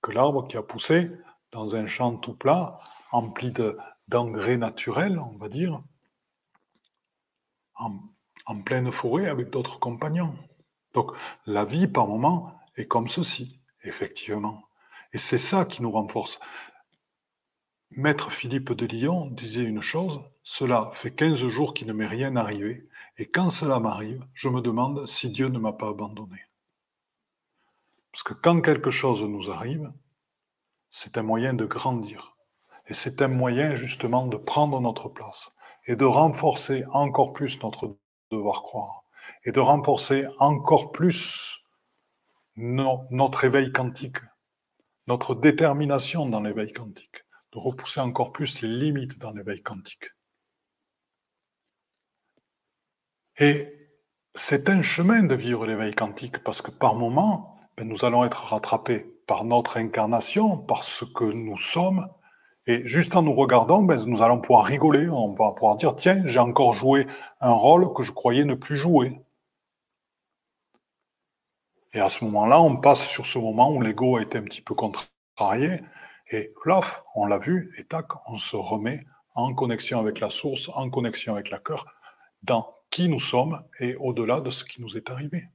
[0.00, 1.11] que l'arbre qui a poussé
[1.52, 2.78] dans un champ tout plat,
[3.12, 3.52] empli
[4.08, 5.82] d'engrais naturels, on va dire,
[7.76, 10.35] en pleine forêt avec d'autres compagnons?
[10.94, 11.12] Donc
[11.46, 14.62] la vie par moment est comme ceci, effectivement.
[15.12, 16.38] Et c'est ça qui nous renforce.
[17.90, 22.37] Maître Philippe de Lyon disait une chose, cela fait 15 jours qu'il ne m'est rien
[22.37, 26.46] arrivé, et quand cela m'arrive, je me demande si Dieu ne m'a pas abandonné.
[28.11, 29.92] Parce que quand quelque chose nous arrive,
[30.90, 32.37] c'est un moyen de grandir.
[32.87, 35.52] Et c'est un moyen justement de prendre notre place
[35.87, 37.96] et de renforcer encore plus notre
[38.31, 39.01] devoir croire
[39.44, 41.59] et de renforcer encore plus
[42.57, 44.18] notre éveil quantique,
[45.07, 50.11] notre détermination dans l'éveil quantique, de repousser encore plus les limites dans l'éveil quantique.
[53.38, 53.83] Et
[54.35, 58.44] c'est un chemin de vivre l'éveil quantique parce que par moments, ben, nous allons être
[58.44, 62.07] rattrapés par notre incarnation, par ce que nous sommes.
[62.66, 66.22] Et juste en nous regardant, ben, nous allons pouvoir rigoler, on va pouvoir dire, tiens,
[66.26, 67.07] j'ai encore joué
[67.40, 69.21] un rôle que je croyais ne plus jouer.
[71.94, 74.62] Et à ce moment-là, on passe sur ce moment où l'ego a été un petit
[74.62, 75.83] peu contrarié,
[76.31, 80.70] et plof, on l'a vu, et tac, on se remet en connexion avec la source,
[80.74, 81.85] en connexion avec la cœur,
[82.42, 85.48] dans qui nous sommes et au-delà de ce qui nous est arrivé.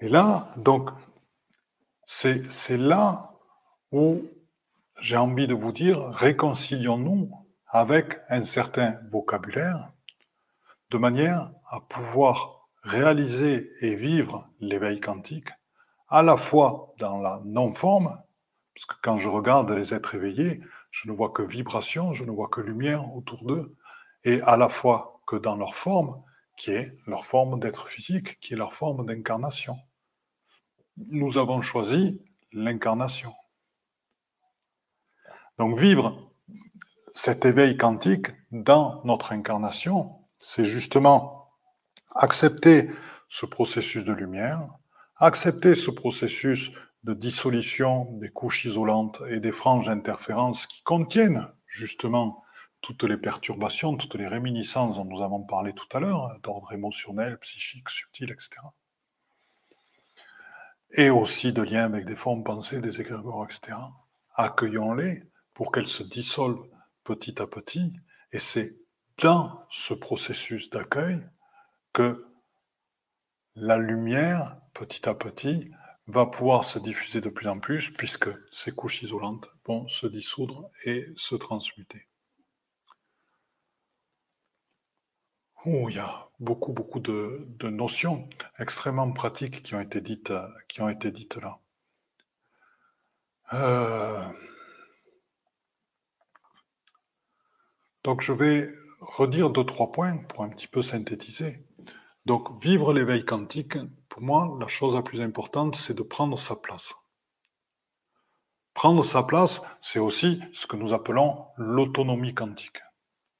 [0.00, 0.90] Et là, donc,
[2.04, 3.32] c'est là
[3.90, 4.22] où
[5.00, 7.30] j'ai envie de vous dire, réconcilions-nous
[7.68, 9.92] avec un certain vocabulaire,
[10.90, 15.50] de manière à pouvoir réaliser et vivre l'éveil quantique,
[16.08, 18.22] à la fois dans la non-forme,
[18.74, 22.30] parce que quand je regarde les êtres éveillés, je ne vois que vibration, je ne
[22.30, 23.76] vois que lumière autour d'eux,
[24.24, 26.22] et à la fois que dans leur forme,
[26.56, 29.76] qui est leur forme d'être physique, qui est leur forme d'incarnation.
[30.96, 32.20] Nous avons choisi
[32.52, 33.32] l'incarnation.
[35.58, 36.27] Donc vivre
[37.18, 41.50] cet éveil quantique dans notre incarnation, c'est justement
[42.14, 42.88] accepter
[43.26, 44.60] ce processus de lumière,
[45.16, 46.70] accepter ce processus
[47.02, 52.44] de dissolution des couches isolantes et des franges d'interférence qui contiennent justement
[52.82, 57.36] toutes les perturbations, toutes les réminiscences dont nous avons parlé tout à l'heure, d'ordre émotionnel,
[57.38, 58.50] psychique, subtil, etc.
[60.92, 63.76] Et aussi de liens avec des formes pensées, des égrégores, etc.
[64.36, 66.68] Accueillons-les pour qu'elles se dissolvent
[67.08, 67.96] petit à petit,
[68.32, 68.76] et c'est
[69.22, 71.26] dans ce processus d'accueil
[71.94, 72.26] que
[73.54, 75.70] la lumière, petit à petit,
[76.06, 80.70] va pouvoir se diffuser de plus en plus, puisque ces couches isolantes vont se dissoudre
[80.84, 82.06] et se transmuter.
[85.64, 90.32] Oh, il y a beaucoup, beaucoup de, notions extrêmement pratiques qui ont été dites,
[90.68, 91.58] qui ont été dites là.
[93.54, 94.30] Euh,
[98.04, 98.68] Donc je vais
[99.00, 101.64] redire deux, trois points pour un petit peu synthétiser.
[102.26, 106.56] Donc vivre l'éveil quantique, pour moi, la chose la plus importante, c'est de prendre sa
[106.56, 106.94] place.
[108.74, 112.80] Prendre sa place, c'est aussi ce que nous appelons l'autonomie quantique.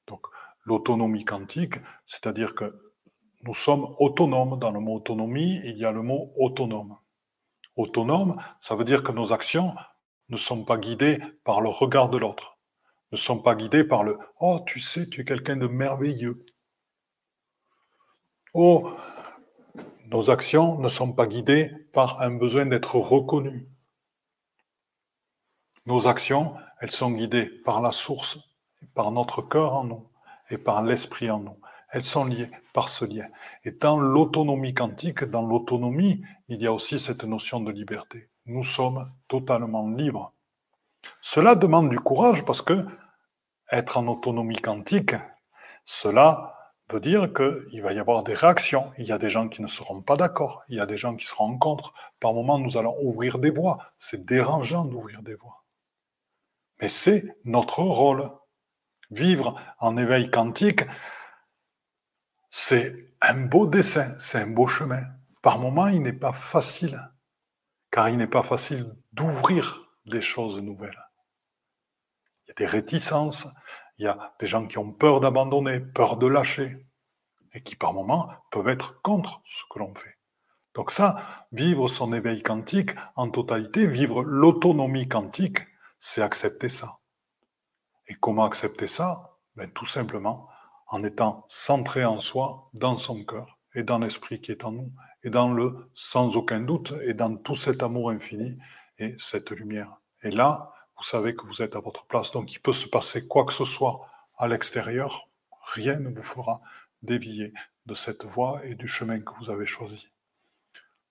[0.06, 0.26] Donc
[0.64, 2.74] l'autonomie quantique, c'est-à-dire que
[3.42, 4.58] nous sommes autonomes.
[4.58, 6.96] Dans le mot autonomie, il y a le mot autonome.
[7.76, 9.74] Autonome, ça veut dire que nos actions
[10.28, 12.57] ne sont pas guidées par le regard de l'autre
[13.12, 16.44] ne sont pas guidés par le⁇ Oh, tu sais, tu es quelqu'un de merveilleux⁇
[18.54, 18.90] Oh,
[20.06, 23.68] nos actions ne sont pas guidées par un besoin d'être reconnus.
[25.84, 28.38] Nos actions, elles sont guidées par la source,
[28.94, 30.08] par notre cœur en nous
[30.50, 31.58] et par l'esprit en nous.
[31.90, 33.28] Elles sont liées par ce lien.
[33.64, 38.30] Et dans l'autonomie quantique, dans l'autonomie, il y a aussi cette notion de liberté.
[38.46, 40.34] Nous sommes totalement libres
[41.20, 42.86] cela demande du courage parce que
[43.70, 45.14] être en autonomie quantique,
[45.84, 46.54] cela
[46.90, 48.92] veut dire qu'il va y avoir des réactions.
[48.98, 50.62] Il y a des gens qui ne seront pas d'accord.
[50.68, 51.92] Il y a des gens qui seront contre.
[52.20, 53.78] Par moments, nous allons ouvrir des voies.
[53.98, 55.64] C'est dérangeant d'ouvrir des voies.
[56.80, 58.30] Mais c'est notre rôle.
[59.10, 60.82] Vivre en éveil quantique,
[62.50, 65.02] c'est un beau dessin, c'est un beau chemin.
[65.40, 67.00] Par moments, il n'est pas facile,
[67.90, 71.04] car il n'est pas facile d'ouvrir des choses nouvelles.
[72.46, 73.48] Il y a des réticences,
[73.98, 76.86] il y a des gens qui ont peur d'abandonner, peur de lâcher,
[77.52, 80.18] et qui par moments peuvent être contre ce que l'on fait.
[80.74, 85.58] Donc ça, vivre son éveil quantique en totalité, vivre l'autonomie quantique,
[85.98, 86.98] c'est accepter ça.
[88.06, 89.36] Et comment accepter ça?
[89.56, 90.48] Ben, Tout simplement
[90.88, 94.92] en étant centré en soi, dans son cœur, et dans l'esprit qui est en nous,
[95.22, 98.58] et dans le sans aucun doute, et dans tout cet amour infini,
[98.98, 100.00] et cette lumière.
[100.22, 102.32] Et là, vous savez que vous êtes à votre place.
[102.32, 104.06] Donc il peut se passer quoi que ce soit
[104.36, 105.28] à l'extérieur,
[105.74, 106.60] rien ne vous fera
[107.02, 107.52] dévier
[107.86, 110.12] de cette voie et du chemin que vous avez choisi.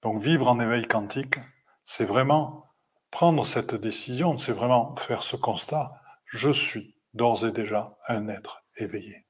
[0.01, 1.37] Donc vivre en éveil quantique,
[1.83, 2.65] c'est vraiment
[3.11, 8.63] prendre cette décision, c'est vraiment faire ce constat, je suis d'ores et déjà un être
[8.75, 9.25] éveillé.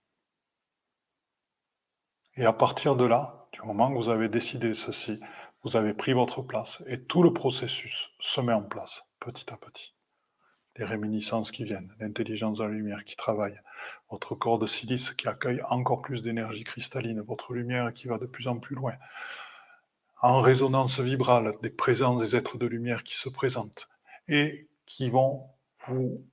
[2.35, 5.19] Et à partir de là, du moment que vous avez décidé ceci,
[5.67, 9.57] vous avez pris votre place et tout le processus se met en place petit à
[9.57, 9.93] petit.
[10.77, 13.59] Les réminiscences qui viennent, l'intelligence de la lumière qui travaille,
[14.09, 18.25] votre corps de silice qui accueille encore plus d'énergie cristalline, votre lumière qui va de
[18.25, 18.93] plus en plus loin,
[20.21, 23.89] en résonance vibrale, des présences des êtres de lumière qui se présentent
[24.29, 25.49] et qui vont
[25.85, 26.25] vous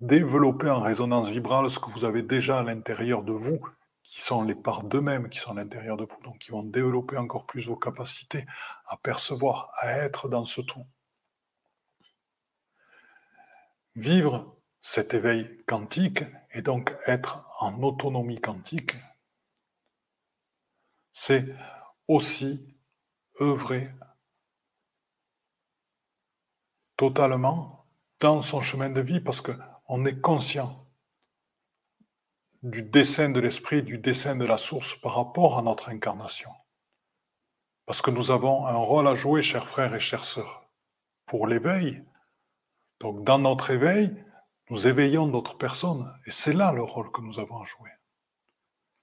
[0.00, 3.60] développer en résonance vibrale ce que vous avez déjà à l'intérieur de vous
[4.04, 7.16] qui sont les parts d'eux-mêmes qui sont à l'intérieur de vous, donc qui vont développer
[7.16, 8.46] encore plus vos capacités
[8.86, 10.86] à percevoir, à être dans ce tout.
[13.96, 18.94] Vivre cet éveil quantique et donc être en autonomie quantique,
[21.14, 21.46] c'est
[22.06, 22.76] aussi
[23.40, 23.88] œuvrer
[26.96, 27.86] totalement
[28.20, 30.83] dans son chemin de vie parce qu'on est conscient
[32.64, 36.50] du dessin de l'esprit, du dessin de la source par rapport à notre incarnation.
[37.84, 40.66] Parce que nous avons un rôle à jouer, chers frères et chères sœurs,
[41.26, 42.02] pour l'éveil.
[43.00, 44.16] Donc dans notre éveil,
[44.70, 47.90] nous éveillons d'autres personnes, et c'est là le rôle que nous avons à jouer.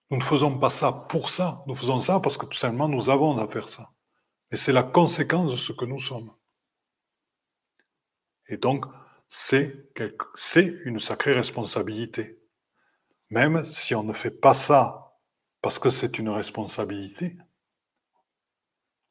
[0.09, 3.11] Nous ne faisons pas ça pour ça, nous faisons ça parce que tout simplement nous
[3.11, 3.91] avons à faire ça.
[4.49, 6.33] Et c'est la conséquence de ce que nous sommes.
[8.47, 8.85] Et donc,
[9.29, 12.40] c'est une sacrée responsabilité.
[13.31, 15.17] Même si on ne fait pas ça
[15.61, 17.37] parce que c'est une responsabilité,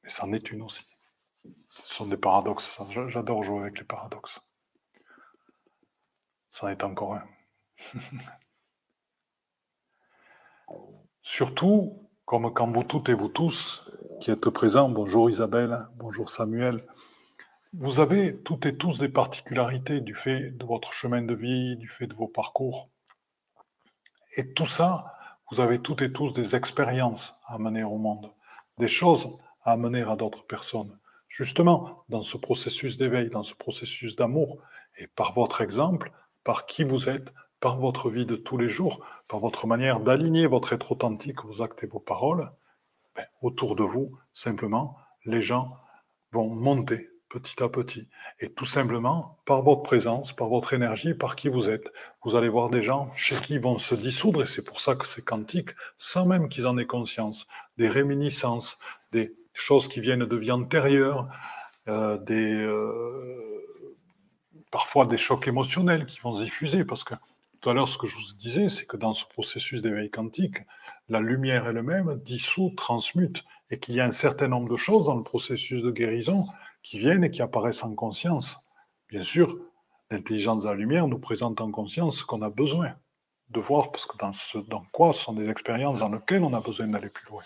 [0.02, 0.85] mais c'en est une aussi.
[1.68, 2.78] Ce sont des paradoxes.
[3.09, 4.40] J'adore jouer avec les paradoxes.
[6.50, 7.26] C'en est encore un.
[11.22, 13.88] Surtout, comme quand vous toutes et vous tous
[14.20, 16.87] qui êtes présents, bonjour Isabelle, bonjour Samuel,
[17.72, 21.88] vous avez toutes et tous des particularités du fait de votre chemin de vie, du
[21.88, 22.90] fait de vos parcours.
[24.37, 25.12] Et tout ça,
[25.51, 28.33] vous avez toutes et tous des expériences à amener au monde,
[28.79, 30.99] des choses à amener à d'autres personnes.
[31.29, 34.59] Justement, dans ce processus d'éveil, dans ce processus d'amour,
[34.99, 36.12] et par votre exemple,
[36.45, 40.47] par qui vous êtes, par votre vie de tous les jours, par votre manière d'aligner
[40.47, 42.51] votre être authentique, vos actes et vos paroles,
[43.14, 45.77] ben, autour de vous, simplement, les gens
[46.33, 48.09] vont monter petit à petit.
[48.40, 51.90] Et tout simplement, par votre présence, par votre énergie, par qui vous êtes,
[52.25, 54.97] vous allez voir des gens chez qui ils vont se dissoudre, et c'est pour ça
[54.97, 57.47] que c'est quantique, sans même qu'ils en aient conscience,
[57.79, 58.79] des réminiscences,
[59.12, 61.29] des choses qui viennent de vie antérieure,
[61.88, 63.66] euh, des, euh,
[64.71, 67.14] parfois des chocs émotionnels qui vont se diffuser, parce que
[67.61, 70.57] tout à l'heure, ce que je vous disais, c'est que dans ce processus d'éveil quantique,
[71.09, 75.16] la lumière elle-même dissout, transmute, et qu'il y a un certain nombre de choses dans
[75.16, 76.47] le processus de guérison
[76.83, 78.59] qui viennent et qui apparaissent en conscience.
[79.09, 79.59] Bien sûr,
[80.11, 82.95] l'intelligence de la lumière nous présente en conscience ce qu'on a besoin
[83.49, 84.59] de voir, parce que dans, ce,
[84.93, 87.43] quoi ce sont des expériences dans lesquelles on a besoin d'aller plus loin.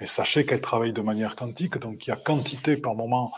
[0.00, 3.32] Mais sachez qu'elle travaille de manière quantique, donc il y a quantité par moment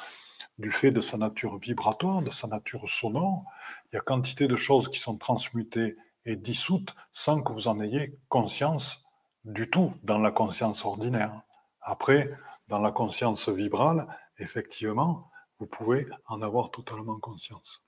[0.59, 3.45] du fait de sa nature vibratoire, de sa nature sonore,
[3.93, 7.81] il y a quantité de choses qui sont transmutées et dissoutes sans que vous en
[7.81, 9.05] ayez conscience
[9.45, 11.43] du tout dans la conscience ordinaire.
[11.81, 12.31] Après,
[12.69, 14.07] dans la conscience vibrale,
[14.39, 17.83] effectivement, vous pouvez en avoir totalement conscience.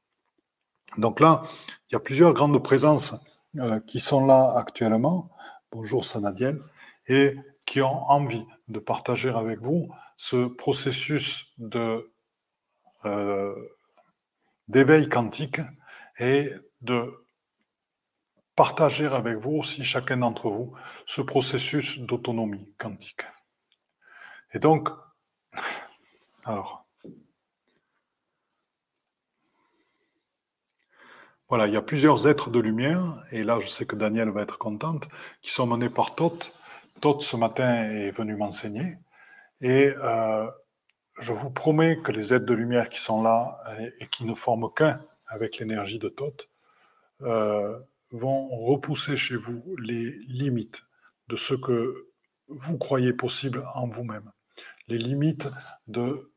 [0.99, 1.43] Donc là,
[1.91, 3.15] il y a plusieurs grandes présences
[3.59, 5.31] euh, qui sont là actuellement.
[5.73, 6.61] Bonjour Sanadiel.
[7.09, 11.53] Et qui ont envie de partager avec vous ce processus
[13.05, 13.55] euh,
[14.69, 15.61] d'éveil quantique
[16.19, 17.27] et de
[18.55, 23.23] partager avec vous aussi, chacun d'entre vous, ce processus d'autonomie quantique.
[24.53, 24.89] Et donc,
[26.47, 26.87] alors,
[31.49, 34.43] voilà, il y a plusieurs êtres de lumière, et là je sais que Daniel va
[34.43, 35.09] être contente,
[35.43, 36.53] qui sont menés par Thoth.
[37.01, 38.97] Thoth ce matin est venu m'enseigner,
[39.61, 40.49] et euh,
[41.19, 43.59] je vous promets que les êtres de lumière qui sont là
[43.99, 46.49] et, qui ne forment qu'un avec l'énergie de Thoth
[47.23, 47.77] euh,
[48.13, 50.85] vont repousser chez vous les limites
[51.27, 52.09] de ce que
[52.47, 54.31] vous croyez possible en vous-même,
[54.87, 55.49] les limites
[55.89, 56.31] de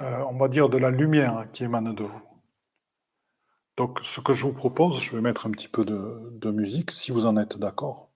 [0.00, 2.22] euh, on va dire, de la lumière qui émane de vous.
[3.76, 7.10] Donc, ce que je vous propose, je vais mettre un petit peu de, musique, si
[7.12, 8.10] vous en êtes d'accord.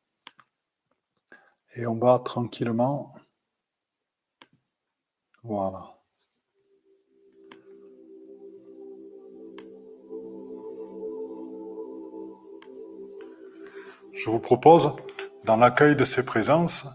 [1.75, 3.11] Et on va tranquillement.
[5.43, 5.99] Voilà.
[14.13, 14.95] Je vous propose,
[15.45, 16.87] dans l'accueil de ces présences,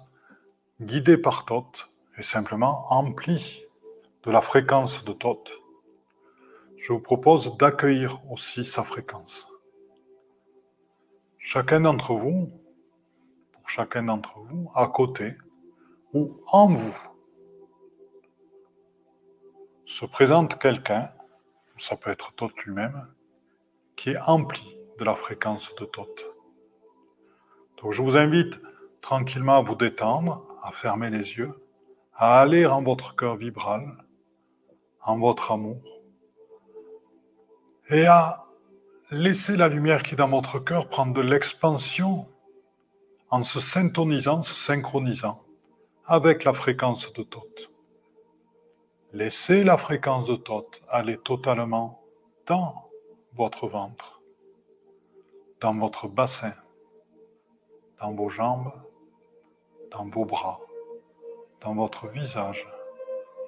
[0.80, 3.67] guidé par Thoth et simplement empli
[4.28, 5.54] de la fréquence de Thoth,
[6.76, 9.48] je vous propose d'accueillir aussi sa fréquence.
[11.38, 12.52] Chacun d'entre vous,
[13.54, 15.32] pour chacun d'entre vous, à côté
[16.12, 16.98] ou en vous,
[19.86, 21.10] se présente quelqu'un,
[21.78, 23.08] ça peut être Thoth lui-même,
[23.96, 26.26] qui est empli de la fréquence de Thoth.
[27.82, 28.62] Donc je vous invite
[29.00, 31.64] tranquillement à vous détendre, à fermer les yeux,
[32.14, 34.04] à aller en votre cœur vibral,
[35.08, 35.82] en votre amour,
[37.90, 38.46] et à
[39.10, 42.28] laisser la lumière qui est dans votre cœur prendre de l'expansion
[43.30, 45.46] en se syntonisant, se synchronisant
[46.06, 47.72] avec la fréquence de Thoth.
[49.14, 52.04] Laissez la fréquence de Thoth aller totalement
[52.46, 52.90] dans
[53.34, 54.22] votre ventre,
[55.62, 56.54] dans votre bassin,
[58.02, 58.74] dans vos jambes,
[59.92, 60.60] dans vos bras,
[61.62, 62.68] dans votre visage,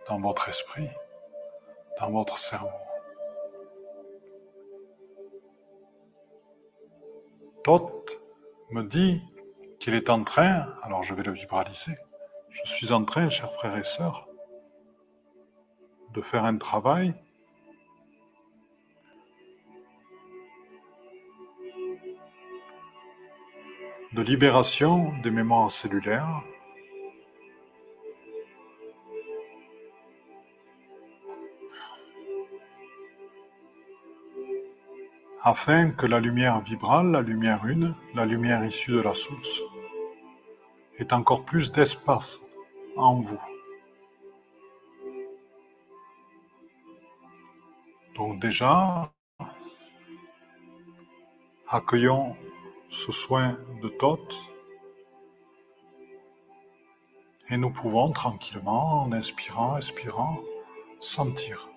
[0.07, 0.87] dans votre esprit,
[1.99, 2.69] dans votre cerveau.
[7.63, 8.21] Thoth
[8.71, 9.21] me dit
[9.79, 11.97] qu'il est en train, alors je vais le vibraliser,
[12.49, 14.27] je suis en train, chers frères et sœurs,
[16.13, 17.13] de faire un travail
[24.13, 26.43] de libération des mémoires cellulaires
[35.41, 39.61] afin que la lumière vibrale, la lumière une, la lumière issue de la source,
[40.97, 42.41] ait encore plus d'espace
[42.97, 43.41] en vous.
[48.15, 49.13] Donc déjà,
[51.69, 52.35] accueillons
[52.89, 54.49] ce soin de Thoth
[57.49, 60.39] et nous pouvons tranquillement, en inspirant, expirant,
[60.99, 61.69] sentir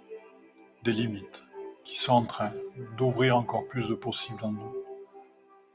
[0.82, 1.44] des limites
[1.84, 2.52] qui sont en train
[2.96, 4.76] d'ouvrir encore plus de possibles en nous,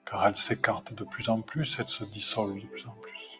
[0.05, 3.36] car elles s'écartent de plus en plus, elles se dissolvent de plus en plus.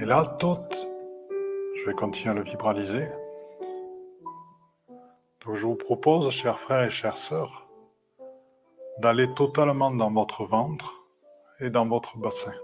[0.00, 0.56] Et là, tout,
[1.74, 3.06] je vais continuer à le vibraliser.
[5.44, 7.68] Donc je vous propose, chers frères et chères sœurs,
[9.00, 11.04] d'aller totalement dans votre ventre
[11.58, 12.54] et dans votre bassin.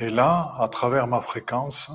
[0.00, 1.92] Et là, à travers ma fréquence,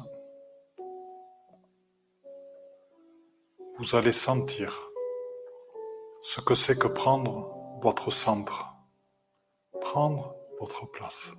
[3.77, 4.88] vous allez sentir
[6.31, 8.75] ce que c'est que prendre votre centre,
[9.81, 11.33] prendre votre place.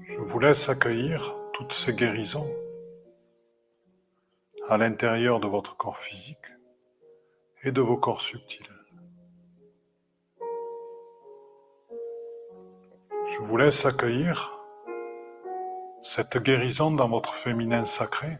[0.00, 2.50] Je vous laisse accueillir toutes ces guérisons
[4.66, 6.50] à l'intérieur de votre corps physique
[7.62, 8.68] et de vos corps subtils.
[13.30, 14.61] Je vous laisse accueillir
[16.02, 18.36] cette guérison dans votre féminin sacré,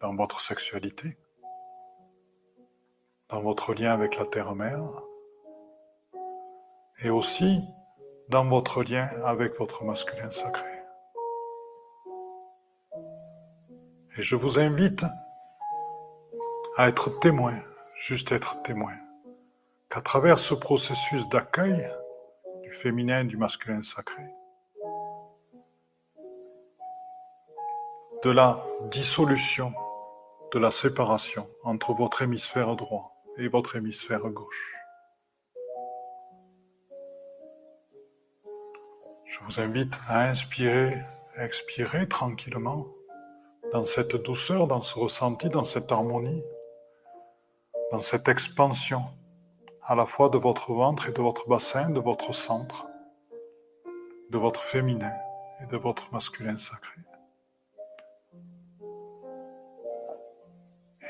[0.00, 1.16] dans votre sexualité,
[3.28, 4.82] dans votre lien avec la terre-mère,
[6.98, 7.60] et aussi
[8.28, 10.68] dans votre lien avec votre masculin sacré.
[14.16, 15.04] Et je vous invite
[16.76, 17.60] à être témoin,
[17.96, 18.94] juste être témoin,
[19.90, 21.88] qu'à travers ce processus d'accueil
[22.62, 24.24] du féminin et du masculin sacré,
[28.24, 29.74] de la dissolution,
[30.50, 34.76] de la séparation entre votre hémisphère droit et votre hémisphère gauche.
[39.26, 40.94] Je vous invite à inspirer,
[41.36, 42.86] expirer tranquillement
[43.74, 46.44] dans cette douceur, dans ce ressenti, dans cette harmonie,
[47.92, 49.02] dans cette expansion
[49.82, 52.86] à la fois de votre ventre et de votre bassin, de votre centre,
[54.30, 55.12] de votre féminin
[55.62, 57.02] et de votre masculin sacré.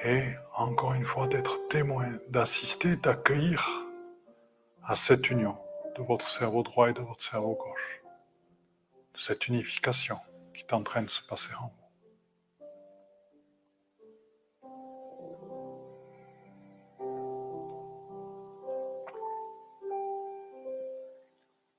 [0.05, 0.23] et
[0.55, 3.67] encore une fois d'être témoin, d'assister, d'accueillir
[4.83, 5.57] à cette union
[5.97, 8.03] de votre cerveau droit et de votre cerveau gauche,
[9.15, 10.19] de cette unification
[10.53, 11.85] qui est en train de se passer en vous.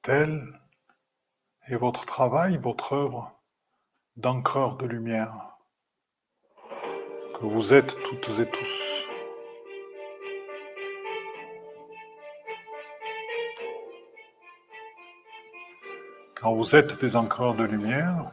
[0.02, 0.42] Tel
[1.68, 3.40] est votre travail, votre œuvre
[4.18, 5.55] d'encreur de lumière
[7.40, 9.10] que vous êtes toutes et tous.
[16.36, 18.32] Quand vous êtes des encreurs de lumière,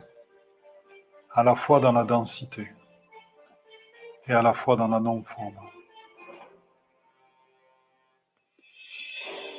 [1.30, 2.68] à la fois dans la densité
[4.26, 5.58] et à la fois dans la non-forme.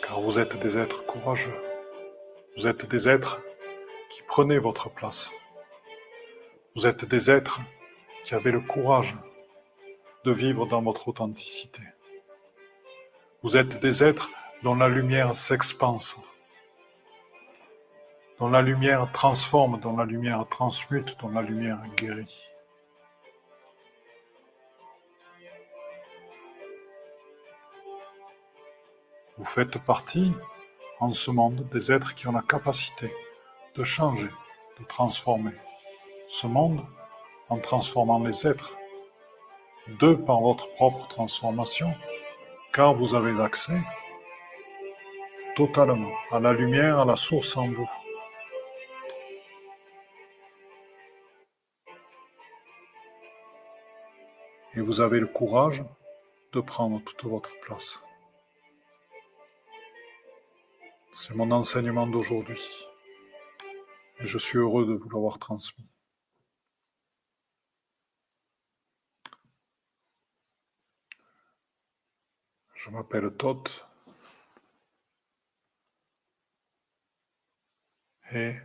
[0.08, 1.60] Car vous êtes des êtres courageux.
[2.56, 3.42] Vous êtes des êtres
[4.10, 5.32] qui prenaient votre place.
[6.76, 7.60] Vous êtes des êtres
[8.24, 9.18] qui avaient le courage
[10.24, 11.82] de vivre dans votre authenticité.
[13.42, 14.30] Vous êtes des êtres
[14.64, 16.18] dont la lumière s'expanse,
[18.40, 22.50] dont la lumière transforme, dont la lumière transmute, dont la lumière guérit.
[29.38, 30.32] Vous faites partie
[31.00, 33.14] en ce monde des êtres qui ont la capacité
[33.76, 34.30] de changer,
[34.80, 35.56] de transformer
[36.28, 36.82] ce monde
[37.50, 38.78] en transformant les êtres,
[39.88, 41.94] de par votre propre transformation,
[42.74, 43.82] car vous avez accès
[45.56, 47.90] totalement à la lumière, à la source en vous.
[54.76, 55.84] Et vous avez le courage
[56.54, 58.02] de prendre toute votre place.
[61.12, 62.88] C'est mon enseignement d'aujourd'hui.
[64.20, 65.93] Et je suis heureux de vous l'avoir transmis.
[72.84, 73.70] Je m'appelle Todd
[78.34, 78.58] et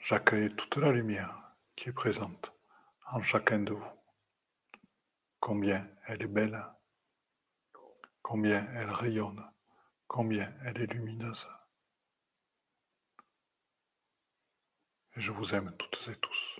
[0.00, 2.54] j'accueille toute la lumière qui est présente
[3.10, 3.92] en chacun de vous.
[5.38, 6.58] Combien elle est belle
[8.22, 9.44] combien elle rayonne,
[10.06, 11.46] combien elle est lumineuse.
[15.14, 16.58] Et je vous aime toutes et tous.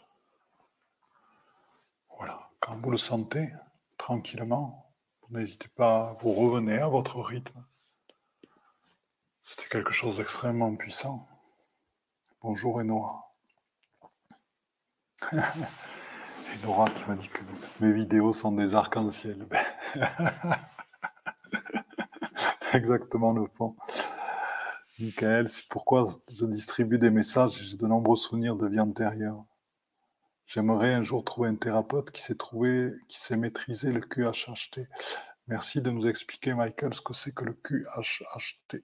[2.18, 3.50] Voilà, quand vous le sentez,
[3.98, 4.94] tranquillement,
[5.30, 7.64] n'hésitez pas, vous revenez à votre rythme.
[9.42, 11.28] C'était quelque chose d'extrêmement puissant.
[12.40, 13.34] Bonjour Enora.
[16.62, 17.42] Enora qui m'a dit que
[17.80, 19.46] mes vidéos sont des arcs-en-ciel.
[22.72, 23.76] exactement le fond.
[24.98, 29.44] Michael, c'est pourquoi je distribue des messages et j'ai de nombreux souvenirs de vie antérieure.
[30.48, 34.88] J'aimerais un jour trouver un thérapeute qui sait trouver, qui sait maîtriser le QHHT.
[35.46, 38.82] Merci de nous expliquer, Michael, ce que c'est que le QHHT.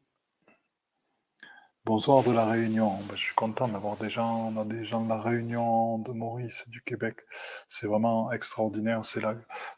[1.86, 2.98] Bonsoir de la Réunion.
[3.08, 4.52] Ben, je suis content d'avoir des gens.
[4.54, 7.20] On a des gens de la Réunion, de Maurice, du Québec.
[7.66, 9.02] C'est vraiment extraordinaire.
[9.02, 9.22] C'est.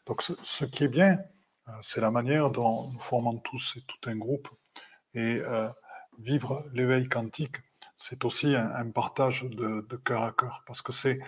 [0.05, 1.17] Donc, ce qui est bien,
[1.69, 4.49] euh, c'est la manière dont nous formons tous et tout un groupe.
[5.13, 5.69] Et euh,
[6.19, 7.55] vivre l'éveil quantique,
[7.95, 11.19] c'est aussi un, partage de, cœur à cœur, parce que c'est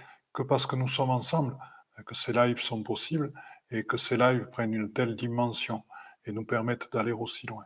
[0.44, 1.58] parce que nous sommes ensemble
[2.06, 3.34] que ces lives sont possibles
[3.72, 5.84] et que ces lives prennent une telle dimension
[6.26, 7.64] et nous permettent d'aller aussi loin.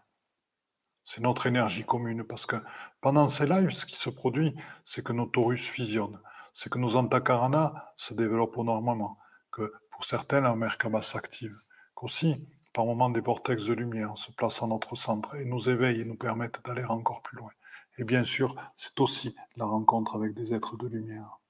[1.04, 2.56] C'est notre énergie commune, parce que
[3.02, 4.56] pendant ces lives, ce qui se produit,
[4.86, 6.20] c'est que nos taurus fusionnent,
[6.54, 9.18] c'est que nos antakarana se développent énormément,
[9.52, 11.58] que pour certains, la Merkaba s'active,
[11.94, 16.02] qu'aussi par moments des vortex de lumière se placent à notre centre et nous éveillent
[16.02, 17.52] et nous permettent d'aller encore plus loin.
[17.98, 21.43] Et bien sûr, c'est aussi la rencontre avec des êtres de lumière.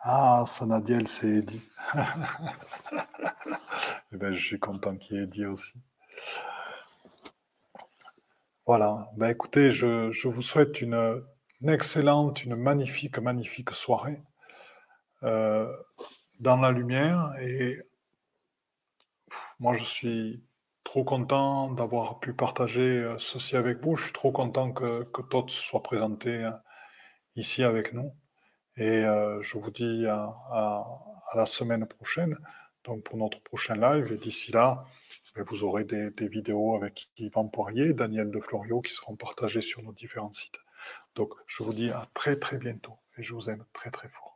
[0.00, 1.68] Ah, Sanadiel, c'est Eddy.
[4.12, 5.74] eh bien, je suis content qu'il y ait Eddy aussi.
[8.66, 9.10] Voilà.
[9.16, 11.22] Ben, écoutez, je, vous souhaite une,
[11.66, 14.22] excellente, une magnifique, magnifique soirée
[15.22, 15.70] euh,
[16.40, 17.80] dans la lumière et
[19.58, 20.44] moi, je suis
[20.84, 23.96] trop content d'avoir pu partager euh, ceci avec vous.
[23.96, 26.50] Je suis trop content que, que Todd soit présenté euh,
[27.36, 28.12] ici avec nous.
[28.76, 30.84] Et euh, je vous dis à,
[31.34, 32.38] la semaine prochaine,
[32.84, 34.12] donc pour notre prochain live.
[34.12, 34.84] Et d'ici là,
[35.34, 39.82] ben, vous aurez des, vidéos avec Yvan Poirier, Daniel de Florio qui seront partagées sur
[39.82, 40.58] nos différents sites.
[41.14, 44.35] Donc, je vous dis à très très bientôt et je vous aime très très fort.